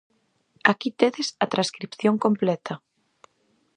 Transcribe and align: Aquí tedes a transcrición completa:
Aquí 0.71 0.89
tedes 1.01 1.27
a 1.43 1.45
transcrición 1.53 2.15
completa: 2.25 2.73